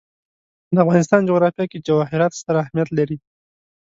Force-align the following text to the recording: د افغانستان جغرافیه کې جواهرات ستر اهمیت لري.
د 0.73 0.75
افغانستان 0.85 1.21
جغرافیه 1.29 1.65
کې 1.71 1.83
جواهرات 1.87 2.31
ستر 2.39 2.55
اهمیت 2.63 2.89
لري. 2.97 3.17